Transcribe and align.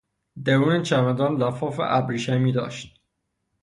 درون 0.45 0.81
چمدان 0.83 1.35
لفاف 1.43 1.79
ابریشمی 1.83 2.51
داشت. 2.51 3.01